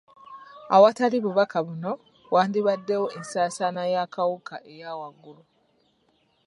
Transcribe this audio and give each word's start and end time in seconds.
Awatali 0.75 1.17
bubaka 1.25 1.57
buno, 1.67 1.91
wandibaddewo 2.33 3.05
ensaasaana 3.17 3.81
y'akawuka 3.93 4.55
eya 4.71 4.91
waggulu. 4.99 5.43